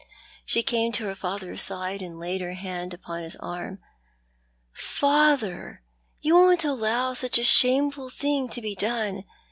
She 0.45 0.63
came 0.63 0.91
to 0.93 1.03
her 1.05 1.13
father's 1.13 1.61
side, 1.61 2.01
and 2.01 2.17
laid 2.17 2.41
her 2.41 2.53
hand 2.55 2.91
upon 2.91 3.21
his 3.21 3.35
arm." 3.35 3.77
Father, 4.95 5.83
you 6.21 6.33
won 6.33 6.57
t 6.57 6.67
allow 6.67 7.13
such 7.13 7.37
a 7.37 7.43
shameful 7.43 8.09
thing 8.09 8.49
to 8.49 8.61
be 8.61 8.73
done 8.73 9.25